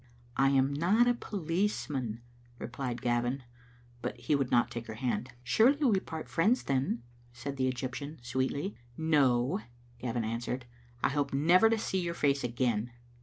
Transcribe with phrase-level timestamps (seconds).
[0.35, 2.23] "I am not a policeman,"
[2.57, 3.43] replied Gavin,
[4.01, 8.17] but he would not take her hand." Surely, we part friends, then?" said the Egyptian,
[8.23, 8.75] sweetly.
[8.97, 9.61] "No,"
[9.99, 10.65] Gavin answered.
[11.03, 12.89] "I hope never to see your face again."